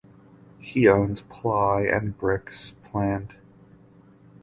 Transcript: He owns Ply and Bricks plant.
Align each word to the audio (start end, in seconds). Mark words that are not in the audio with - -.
He 0.57 0.87
owns 0.87 1.21
Ply 1.21 1.81
and 1.83 2.17
Bricks 2.17 2.71
plant. 2.83 3.35